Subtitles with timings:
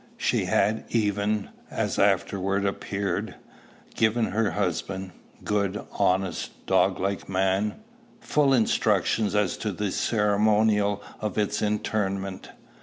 [0.17, 3.35] She had even, as afterwards appeared,
[3.93, 5.11] given her husband
[5.43, 7.75] good, honest, dog like man
[8.19, 12.49] full instructions as to the ceremonial of its interment.